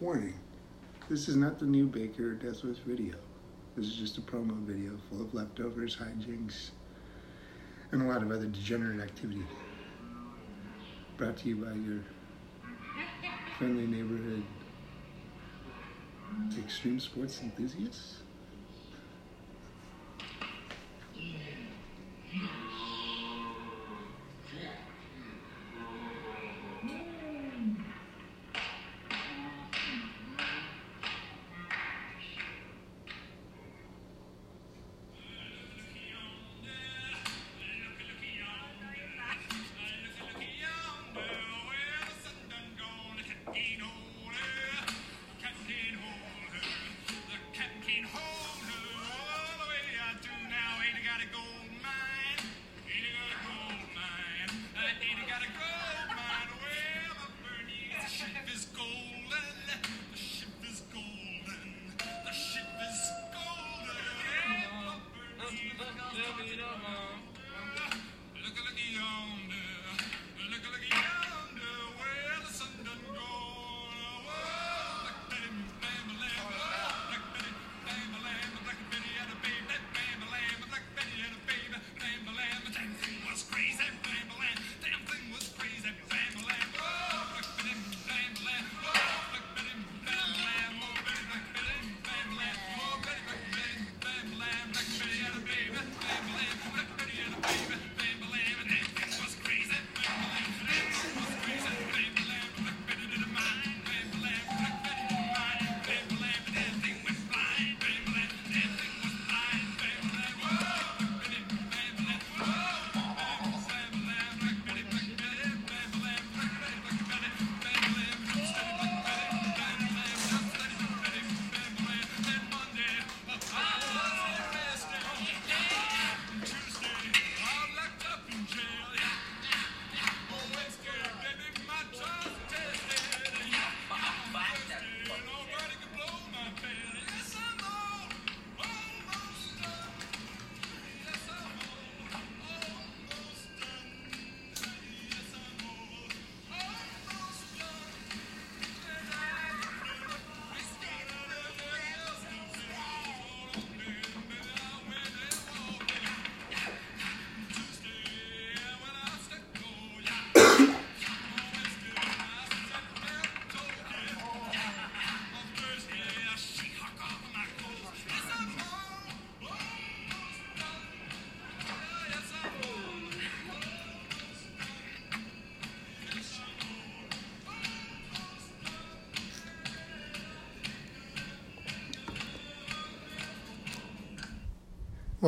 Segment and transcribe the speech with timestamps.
[0.00, 0.38] Warning.
[1.10, 3.16] This is not the new Baker Death Wish video.
[3.74, 6.70] This is just a promo video full of leftovers, hijinks,
[7.90, 9.42] and a lot of other degenerate activity.
[11.16, 11.98] Brought to you by your
[13.58, 14.44] friendly neighborhood
[16.56, 18.18] extreme sports enthusiasts.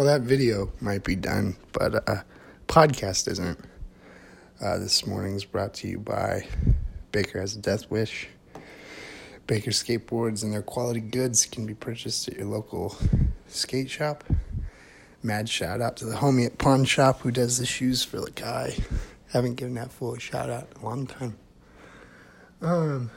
[0.00, 2.22] Well, that video might be done, but uh,
[2.68, 3.58] podcast isn't.
[4.58, 6.46] Uh, this morning's brought to you by
[7.12, 8.26] Baker has a Death Wish.
[9.46, 12.96] Baker skateboards and their quality goods can be purchased at your local
[13.46, 14.24] skate shop.
[15.22, 18.30] Mad shout out to the homie at Pawn Shop who does the shoes for the
[18.30, 18.74] guy.
[19.34, 21.36] Haven't given that a shout out in a long time.
[22.62, 23.10] Um,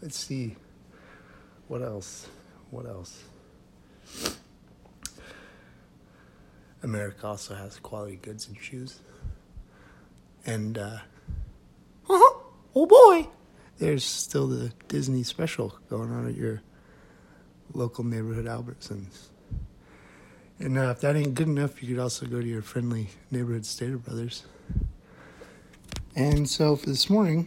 [0.00, 0.56] let's see.
[1.68, 2.26] What else?
[2.70, 3.22] What else?
[6.86, 9.00] Emerica also has quality goods and shoes.
[10.44, 10.98] And, uh,
[12.08, 12.38] uh-huh,
[12.74, 13.28] oh boy,
[13.78, 16.62] there's still the Disney special going on at your
[17.74, 19.28] local neighborhood Albertsons.
[20.58, 23.66] And uh, if that ain't good enough, you could also go to your friendly neighborhood
[23.66, 24.44] Stater Brothers.
[26.14, 27.46] And so for this morning,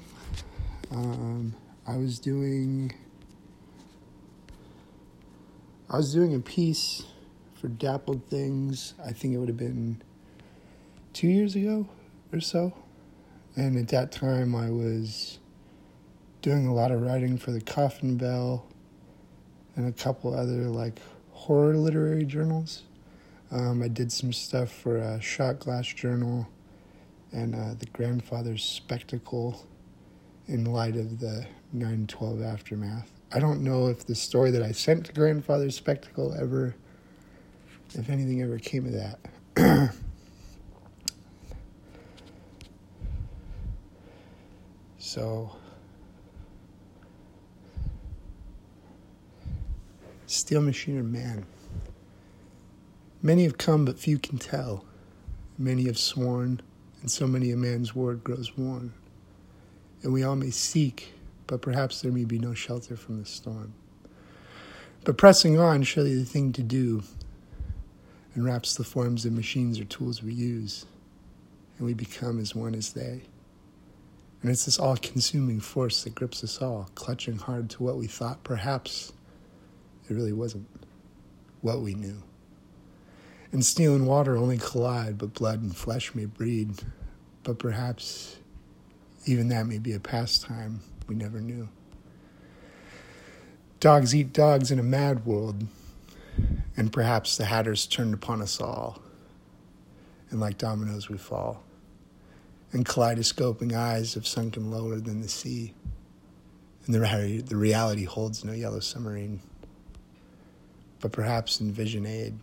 [0.91, 1.55] um,
[1.87, 2.93] I was doing
[5.89, 7.03] I was doing a piece
[7.59, 8.93] for Dappled Things.
[9.03, 10.01] I think it would have been
[11.13, 11.87] two years ago
[12.31, 12.73] or so.
[13.55, 15.39] And at that time, I was
[16.41, 18.65] doing a lot of writing for the Coffin Bell
[19.75, 20.99] and a couple other like
[21.31, 22.83] horror literary journals.
[23.51, 26.47] Um, I did some stuff for a Shot Glass Journal
[27.31, 29.65] and uh, the Grandfather's Spectacle
[30.47, 31.45] in light of the
[31.75, 33.11] 9/12 aftermath.
[33.33, 36.75] I don't know if the story that I sent to Grandfather's Spectacle ever
[37.95, 39.19] if anything ever came of that.
[44.97, 45.51] so,
[50.27, 51.45] Steel machine Machiner Man.
[53.21, 54.85] Many have come, but few can tell.
[55.57, 56.61] Many have sworn,
[57.01, 58.93] and so many a man's word grows worn.
[60.03, 61.13] And we all may seek,
[61.47, 63.73] but perhaps there may be no shelter from the storm.
[65.03, 67.03] But pressing on, surely the thing to do,
[68.39, 70.85] enwraps the forms of machines or tools we use,
[71.77, 73.21] and we become as one as they.
[74.41, 78.07] And it's this all consuming force that grips us all, clutching hard to what we
[78.07, 79.11] thought perhaps
[80.09, 80.65] it really wasn't
[81.59, 82.23] what we knew.
[83.51, 86.81] And steel and water only collide, but blood and flesh may breed.
[87.43, 88.37] But perhaps
[89.25, 91.67] even that may be a pastime we never knew.
[93.81, 95.67] Dogs eat dogs in a mad world,
[96.79, 99.01] and perhaps the hatters turned upon us all,
[100.29, 101.61] and like dominoes we fall,
[102.71, 105.73] and kaleidoscoping eyes have sunken lower than the sea,
[106.85, 109.41] and the, the reality holds no yellow submarine.
[111.01, 112.39] But perhaps in vision aid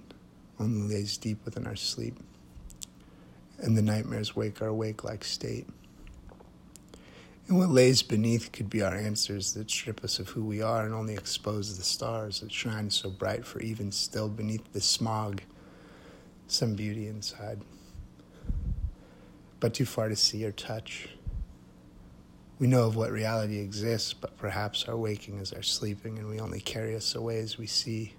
[0.61, 2.19] only lays deep within our sleep,
[3.59, 5.67] and the nightmares wake our wake like state.
[7.49, 10.85] And what lays beneath could be our answers that strip us of who we are
[10.85, 15.43] and only expose the stars that shine so bright for even still beneath the smog,
[16.49, 17.61] some beauty inside.
[19.61, 21.09] But too far to see or touch.
[22.59, 26.41] We know of what reality exists, but perhaps our waking is our sleeping, and we
[26.41, 28.15] only carry us away as we see.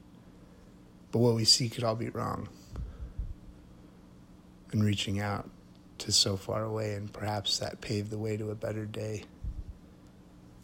[1.12, 2.48] But what we see could all be wrong.
[4.72, 5.50] And reaching out
[6.00, 9.24] to so far away, and perhaps that paved the way to a better day.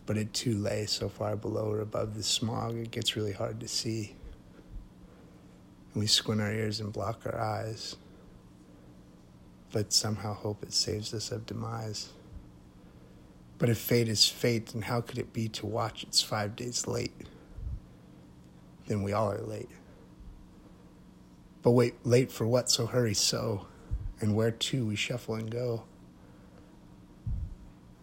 [0.06, 3.60] But it too lay so far below or above the smog, it gets really hard
[3.62, 4.16] to see.
[5.94, 7.96] And we squint our ears and block our eyes.
[9.72, 12.10] But somehow hope it saves us of demise.
[13.58, 16.86] But if fate is fate, then how could it be to watch it's five days
[16.86, 17.14] late?
[18.88, 19.70] Then we all are late.
[21.62, 22.70] But wait, late for what?
[22.70, 23.68] So hurry so
[24.24, 25.84] and where to we shuffle and go.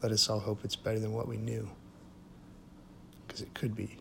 [0.02, 1.70] Let us all hope it's better than what we knew,
[3.26, 3.96] because it could be.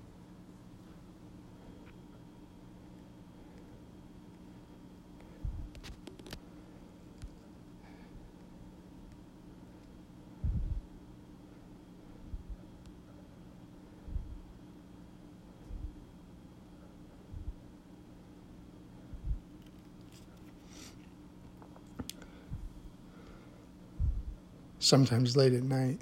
[24.90, 26.00] Sometimes late at night,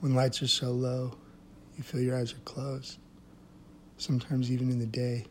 [0.00, 1.16] when lights are so low,
[1.76, 2.98] you feel your eyes are closed.
[3.98, 5.24] Sometimes even in the day,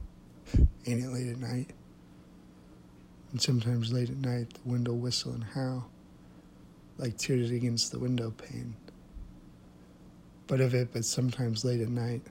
[0.86, 1.70] ain't it late at night?
[3.32, 5.90] And sometimes late at night, the wind will whistle and howl,
[6.96, 8.74] like tears against the window pane.
[10.46, 12.22] But of it, but sometimes late at night,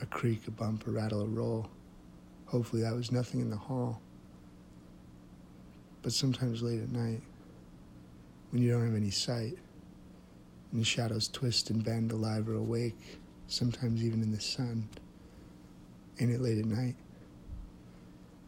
[0.00, 1.68] a creak, a bump, a rattle, a roll.
[2.46, 4.00] Hopefully that was nothing in the hall.
[6.00, 7.20] But sometimes late at night,
[8.50, 9.56] when you don't have any sight.
[10.72, 13.18] And the shadows twist and bend alive or awake,
[13.48, 14.88] sometimes even in the sun.
[16.20, 16.96] Ain't it late at night?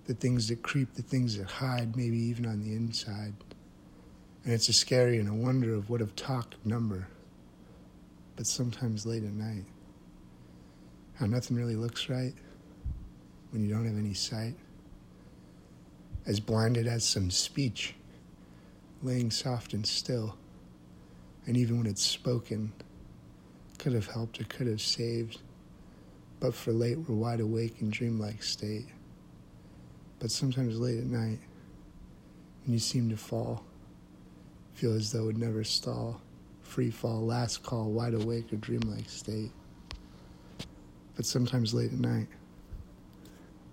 [0.06, 3.34] The things that creep, the things that hide, maybe even on the inside.
[4.44, 7.08] And it's a scary and a wonder of what of talk number.
[8.36, 9.64] But sometimes late at night,
[11.14, 12.34] how nothing really looks right
[13.50, 14.54] when you don't have any sight.
[16.26, 17.94] As blinded as some speech
[19.02, 20.36] laying soft and still.
[21.46, 22.72] And even when it's spoken,
[23.78, 25.40] could have helped or could have saved.
[26.38, 28.86] But for late, we're wide awake in dreamlike state.
[30.20, 31.40] But sometimes late at night,
[32.64, 33.64] when you seem to fall,
[34.74, 36.20] feel as though it would never stall.
[36.62, 39.50] Free fall, last call, wide awake or dreamlike state.
[41.16, 42.28] But sometimes late at night,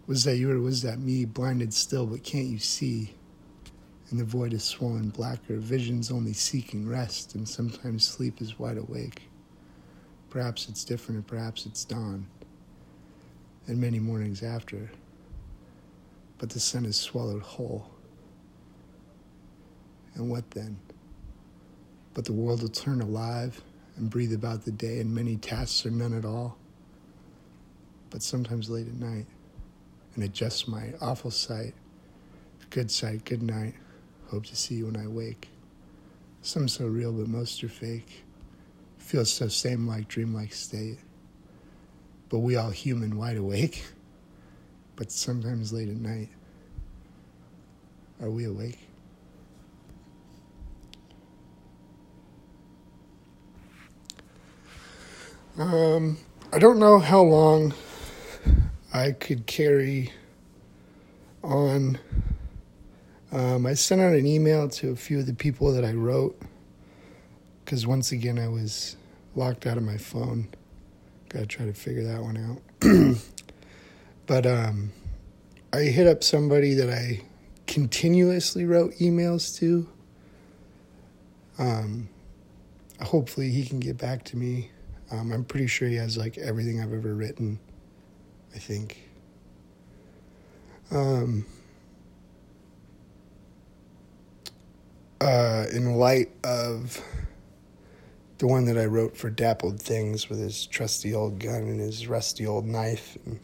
[0.07, 3.13] was that you or was that me, blinded still, but can't you see?
[4.09, 8.77] And the void is swollen blacker, visions only seeking rest, and sometimes sleep is wide
[8.77, 9.23] awake.
[10.29, 12.27] Perhaps it's different, or perhaps it's dawn,
[13.67, 14.91] and many mornings after.
[16.39, 17.89] But the sun is swallowed whole.
[20.15, 20.77] And what then?
[22.13, 23.61] But the world will turn alive
[23.95, 26.57] and breathe about the day, and many tasks are none at all.
[28.09, 29.27] But sometimes late at night,
[30.15, 31.75] and it just my awful sight,
[32.71, 33.75] good sight, good night.
[34.29, 35.50] Hope to see you when I wake.
[36.43, 38.24] Some so real, but most are fake.
[39.00, 41.00] Feels so same like dreamlike state.
[42.29, 43.83] But we all human, wide awake.
[44.95, 46.29] But sometimes late at night.
[48.21, 48.77] Are we awake?
[55.57, 56.17] Um,
[56.53, 57.74] I don't know how long
[58.93, 60.13] I could carry
[61.43, 61.98] on
[63.31, 66.39] um, I sent out an email to a few of the people that I wrote
[67.63, 68.95] because once again I was
[69.36, 70.48] locked out of my phone.
[71.29, 73.17] Gotta try to figure that one out.
[74.25, 74.91] but um,
[75.71, 77.21] I hit up somebody that I
[77.67, 79.88] continuously wrote emails to.
[81.59, 82.09] Um,
[83.00, 84.71] hopefully he can get back to me.
[85.12, 87.59] Um, I'm pretty sure he has like everything I've ever written.
[88.55, 89.07] I think.
[90.89, 91.45] Um,
[95.21, 97.03] uh, in light of
[98.38, 102.07] the one that I wrote for Dappled Things with his trusty old gun and his
[102.07, 103.17] rusty old knife.
[103.25, 103.39] And,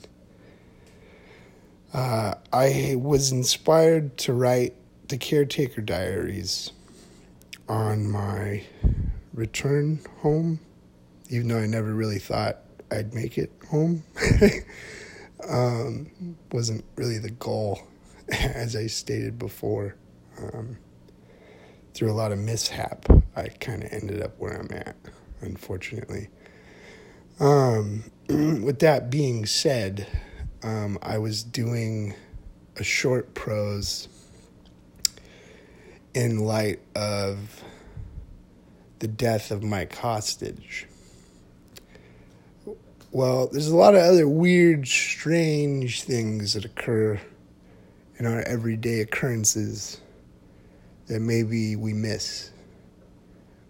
[1.94, 4.74] uh, I was inspired to write
[5.08, 6.72] the Caretaker Diaries
[7.67, 8.63] on my
[9.34, 10.60] return home,
[11.29, 14.03] even though I never really thought I'd make it home.
[15.50, 17.82] um, wasn't really the goal,
[18.29, 19.96] as I stated before.
[20.38, 20.77] Um,
[21.96, 23.06] through a lot of mishap,
[23.38, 24.98] I kind of ended up where I'm at,
[25.40, 26.28] unfortunately.
[27.40, 30.06] Um, with that being said,
[30.62, 32.14] um, I was doing
[32.75, 34.10] a short prose
[36.14, 37.64] in light of
[39.00, 40.88] the death of Mike Hostage.
[43.12, 47.22] Well, there's a lot of other weird, strange things that occur
[48.18, 50.02] in our everyday occurrences
[51.08, 52.52] that maybe we miss.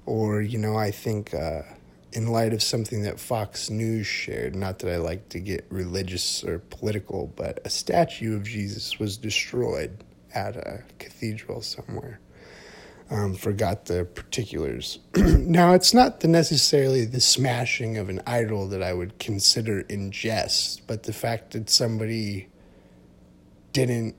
[0.05, 1.63] Or, you know, I think uh,
[2.11, 6.43] in light of something that Fox News shared, not that I like to get religious
[6.43, 12.19] or political, but a statue of Jesus was destroyed at a cathedral somewhere.
[13.11, 14.99] Um, forgot the particulars.
[15.15, 20.11] now, it's not the necessarily the smashing of an idol that I would consider in
[20.11, 22.47] jest, but the fact that somebody
[23.73, 24.15] didn't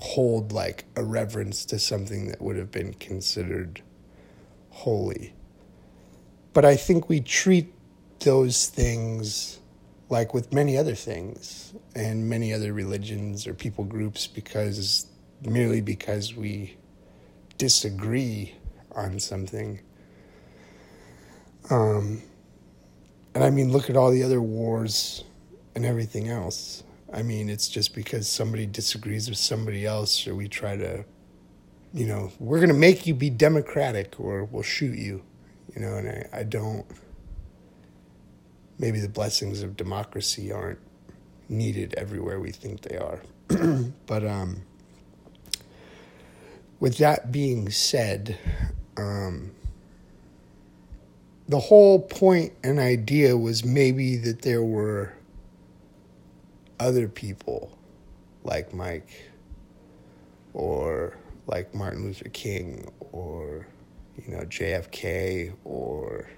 [0.00, 3.82] hold like a reverence to something that would have been considered
[4.70, 5.34] holy.
[6.52, 7.72] But I think we treat
[8.20, 9.60] those things
[10.08, 15.06] like with many other things and many other religions or people groups because
[15.42, 16.76] merely because we
[17.58, 18.54] disagree
[18.92, 19.80] on something.
[21.70, 22.22] Um,
[23.34, 25.24] and I mean, look at all the other wars
[25.74, 26.82] and everything else.
[27.12, 31.04] I mean, it's just because somebody disagrees with somebody else, or we try to,
[31.92, 35.22] you know, we're going to make you be democratic or we'll shoot you,
[35.74, 36.86] you know, and I, I don't,
[38.78, 40.78] maybe the blessings of democracy aren't
[41.48, 43.20] needed everywhere we think they are.
[44.06, 44.62] but um,
[46.78, 48.38] with that being said,
[48.96, 49.50] um,
[51.48, 55.12] the whole point and idea was maybe that there were
[56.80, 57.78] other people
[58.42, 59.30] like Mike
[60.54, 63.66] or like Martin Luther King or
[64.16, 66.28] you know JFK or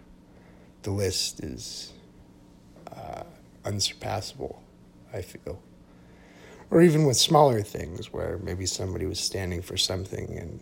[0.83, 1.93] the list is
[2.95, 3.23] uh,
[3.65, 4.63] unsurpassable
[5.13, 5.63] I feel.
[6.71, 10.61] Or even with smaller things where maybe somebody was standing for something and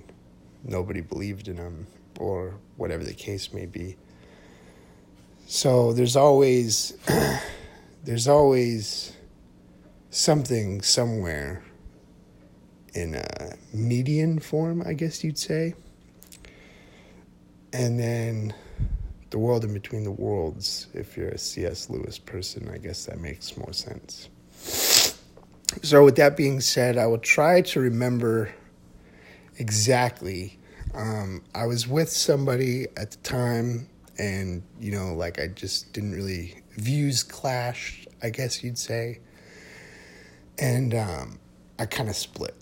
[0.64, 1.86] nobody believed in them
[2.18, 3.96] or whatever the case may be.
[5.46, 6.98] So there's always
[8.04, 9.12] there's always
[10.10, 11.62] something somewhere
[12.94, 15.74] in a median form, I guess you'd say.
[17.72, 18.52] And then
[19.30, 21.88] the world in between the worlds, if you're a C.S.
[21.88, 24.28] Lewis person, I guess that makes more sense.
[25.82, 28.52] So, with that being said, I will try to remember
[29.56, 30.58] exactly.
[30.94, 33.88] Um, I was with somebody at the time,
[34.18, 39.20] and, you know, like I just didn't really, views clashed, I guess you'd say
[40.60, 41.38] and um,
[41.78, 42.54] I kind of split.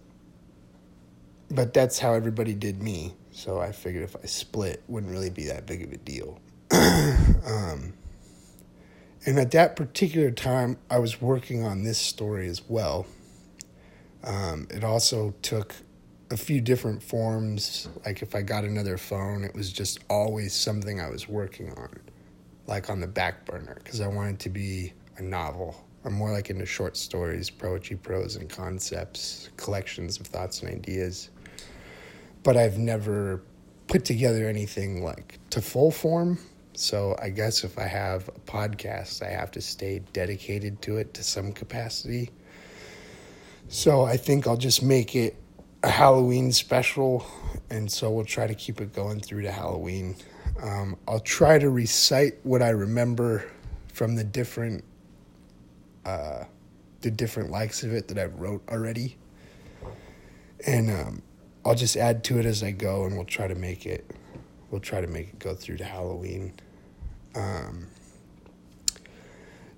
[1.51, 3.15] But that's how everybody did me.
[3.33, 6.41] So I figured if I split, wouldn't really be that big of a deal.
[6.71, 7.95] um,
[9.27, 13.07] and at that particular time, I was working on this story as well.
[14.25, 15.75] Um, it also took
[16.31, 17.89] a few different forms.
[18.05, 22.01] Like if I got another phone, it was just always something I was working on,
[22.67, 26.51] like on the back burner, because I wanted to be a novel I'm more like
[26.51, 31.31] into short stories, poetry, prose, and concepts, collections of thoughts and ideas.
[32.43, 33.43] But I've never
[33.89, 36.39] put together anything like to full form.
[36.75, 41.13] So I guess if I have a podcast, I have to stay dedicated to it
[41.15, 42.31] to some capacity.
[43.67, 45.37] So I think I'll just make it
[45.83, 47.27] a Halloween special,
[47.71, 50.17] and so we'll try to keep it going through to Halloween.
[50.63, 53.45] Um, I'll try to recite what I remember
[53.93, 54.85] from the different
[56.09, 56.45] uh,
[57.03, 59.17] the different likes of it that I wrote already.
[60.67, 61.23] And um,
[61.65, 64.11] I'll just add to it as I go, and we'll try to make it
[64.71, 66.53] we'll try to make it go through to Halloween.
[67.35, 67.87] Um,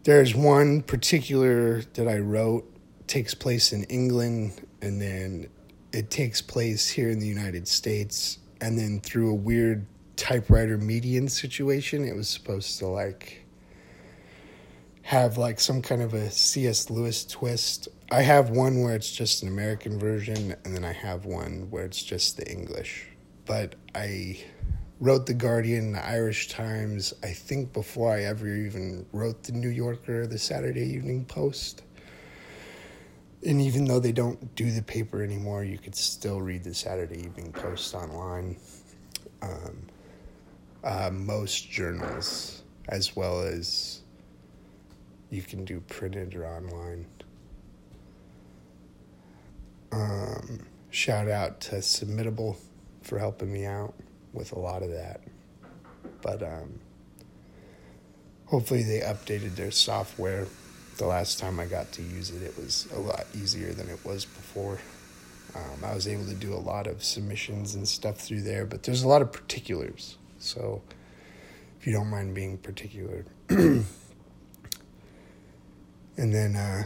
[0.02, 2.66] there's one particular that I wrote
[3.06, 5.48] takes place in England and then
[5.92, 9.84] it takes place here in the United States and then through a weird
[10.16, 13.44] typewriter median situation it was supposed to like
[15.10, 16.88] have like some kind of a C.S.
[16.88, 17.88] Lewis twist.
[18.12, 21.84] I have one where it's just an American version and then I have one where
[21.84, 23.08] it's just the English.
[23.44, 24.38] But I
[25.00, 29.70] wrote the Guardian, the Irish Times, I think before I ever even wrote the New
[29.70, 31.82] Yorker, the Saturday Evening Post.
[33.44, 37.24] And even though they don't do the paper anymore, you could still read the Saturday
[37.24, 38.58] Evening Post online.
[39.42, 39.88] Um,
[40.84, 43.99] uh, most journals, as well as
[45.30, 47.06] you can do printed or online.
[49.92, 52.56] Um, shout out to Submittable
[53.02, 53.94] for helping me out
[54.32, 55.22] with a lot of that.
[56.22, 56.80] But um,
[58.46, 60.46] hopefully, they updated their software.
[60.98, 64.04] The last time I got to use it, it was a lot easier than it
[64.04, 64.80] was before.
[65.54, 68.82] Um, I was able to do a lot of submissions and stuff through there, but
[68.82, 70.18] there's a lot of particulars.
[70.38, 70.82] So,
[71.80, 73.24] if you don't mind being particular.
[76.16, 76.84] and then uh,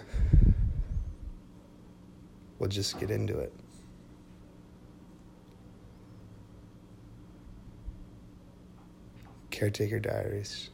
[2.58, 3.52] we'll just get into it.
[9.50, 10.70] Caretaker Diaries.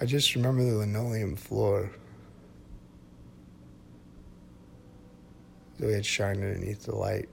[0.00, 1.90] I just remember the linoleum floor.
[5.78, 7.28] The way it shined underneath the light.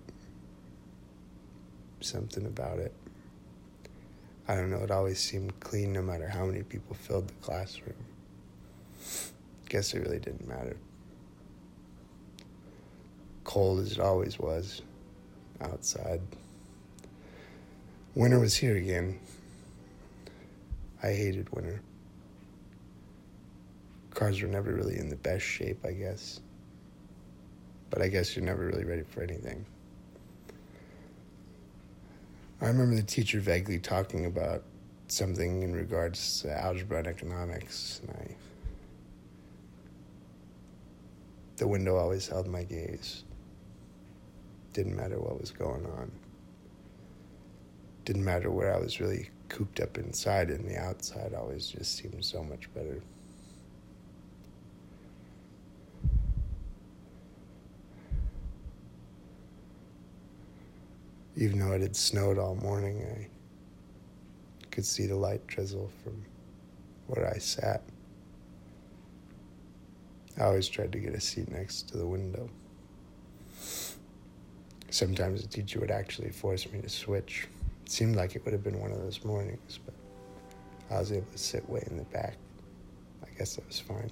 [1.99, 2.93] Something about it.
[4.47, 7.95] I don't know, it always seemed clean no matter how many people filled the classroom.
[9.69, 10.75] Guess it really didn't matter.
[13.43, 14.81] Cold as it always was
[15.61, 16.21] outside.
[18.15, 19.19] Winter was here again.
[21.01, 21.81] I hated winter.
[24.13, 26.41] Cars were never really in the best shape, I guess.
[27.89, 29.65] But I guess you're never really ready for anything.
[32.61, 34.63] I remember the teacher vaguely talking about
[35.07, 38.35] something in regards to algebra and economics, and I.
[41.57, 43.23] The window always held my gaze.
[44.73, 46.11] Didn't matter what was going on.
[48.05, 52.23] Didn't matter where I was really cooped up inside, and the outside always just seemed
[52.23, 53.01] so much better.
[61.41, 66.23] Even though it had snowed all morning, I could see the light drizzle from
[67.07, 67.81] where I sat.
[70.37, 72.47] I always tried to get a seat next to the window.
[74.91, 77.47] Sometimes the teacher would actually force me to switch.
[77.87, 79.95] It seemed like it would have been one of those mornings, but
[80.95, 82.35] I was able to sit way in the back.
[83.23, 84.11] I guess that was fine.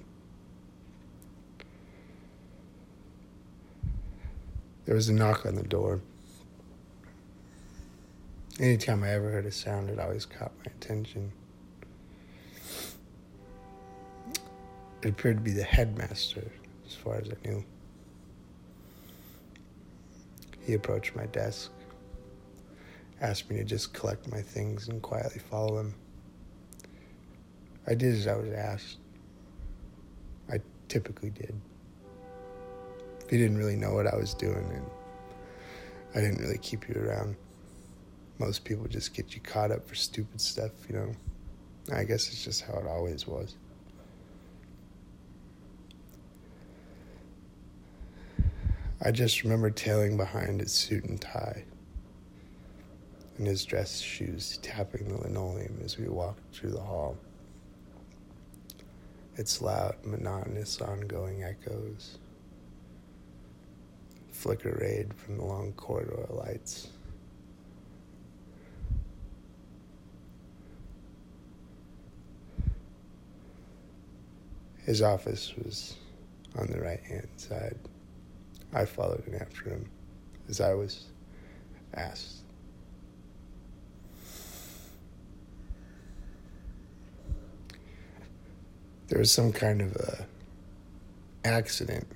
[4.86, 6.02] There was a knock on the door.
[8.60, 11.32] Anytime I ever heard a sound, it always caught my attention.
[15.02, 16.52] It appeared to be the headmaster,
[16.86, 17.64] as far as I knew.
[20.60, 21.72] He approached my desk,
[23.22, 25.96] asked me to just collect my things and quietly follow him.
[27.88, 28.98] I did as I was asked.
[30.52, 31.56] I typically did.
[33.30, 34.86] He didn't really know what I was doing, and
[36.14, 37.38] I didn't really keep you around.
[38.40, 41.12] Most people just get you caught up for stupid stuff, you know.
[41.94, 43.56] I guess it's just how it always was.
[49.02, 51.64] I just remember tailing behind his suit and tie
[53.38, 57.18] and his dress shoes tapping the linoleum as we walked through the hall.
[59.38, 62.18] Its loud, monotonous, ongoing echoes
[64.40, 66.88] flicker rayed from the long corridor lights.
[74.90, 75.98] His office was
[76.58, 77.78] on the right hand side.
[78.74, 79.86] I followed in after him
[80.50, 81.06] as I was
[81.94, 82.38] asked.
[89.10, 90.26] There was some kind of a
[91.46, 92.08] accident,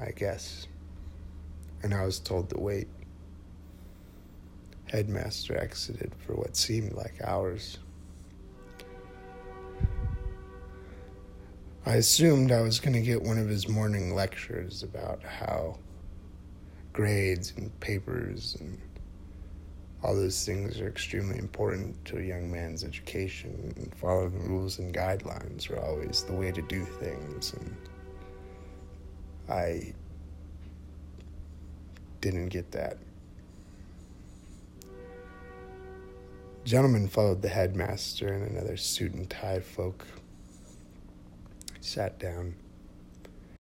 [0.00, 0.66] I guess,
[1.82, 2.88] and I was told to wait.
[4.86, 7.76] Headmaster exited for what seemed like hours.
[11.86, 15.76] I assumed I was going to get one of his morning lectures about how
[16.94, 18.80] grades and papers and
[20.02, 24.94] all those things are extremely important to a young man's education and following rules and
[24.94, 27.76] guidelines are always the way to do things and
[29.50, 29.92] I
[32.22, 32.96] didn't get that.
[36.64, 40.06] Gentlemen followed the headmaster and another suit and tie folk.
[41.84, 42.63] Sat down.